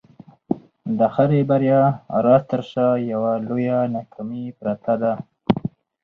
[0.97, 1.81] د هري بریا
[2.25, 5.13] راز تر شا یوه لویه ناکامي پرته ده.